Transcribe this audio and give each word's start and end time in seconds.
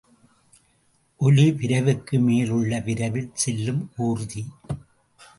ஒலி 1.19 1.45
விரைவுக்கு 1.51 2.19
மேல் 2.19 2.49
உள்ள 2.49 2.79
விரைவில் 2.79 3.29
செல்லும் 3.33 3.91
ஊர்தி. 3.97 4.43